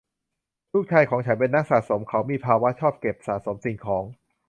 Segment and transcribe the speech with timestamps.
[0.73, 4.03] ลูกชายของฉันเป็นนักสะสม: เขามีภาวะชอบเก็บสะสมสิ่งของ